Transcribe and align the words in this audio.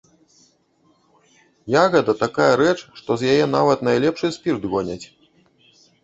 Ягада 1.83 2.13
такая 2.23 2.47
рэч, 2.61 2.73
што 3.01 3.17
з 3.23 3.33
яе 3.33 3.45
нават 3.57 3.83
найлепшы 3.89 4.27
спірт 4.39 4.63
гоняць. 4.71 5.05